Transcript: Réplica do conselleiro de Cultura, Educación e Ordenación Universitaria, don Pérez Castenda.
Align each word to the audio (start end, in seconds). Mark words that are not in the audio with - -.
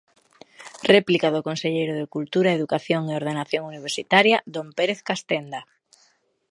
Réplica 0.93 1.27
do 1.35 1.45
conselleiro 1.49 1.93
de 1.99 2.09
Cultura, 2.15 2.55
Educación 2.57 3.01
e 3.07 3.13
Ordenación 3.21 3.63
Universitaria, 3.71 4.37
don 4.55 4.67
Pérez 4.77 4.99
Castenda. 5.09 5.61